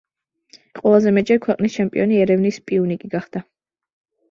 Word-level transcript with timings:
ყველაზე 0.79 1.13
მეტჯერ 1.17 1.41
ქვეყნის 1.43 1.77
ჩემპიონი 1.77 2.19
ერევნის 2.25 2.59
„პიუნიკი“ 2.73 3.13
გახდა. 3.15 3.45